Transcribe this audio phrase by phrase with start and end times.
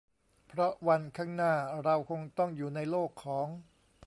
[0.47, 1.53] เพราะวันข้างหน้า
[1.83, 3.47] เราคงต้องอยู่ในโลกของ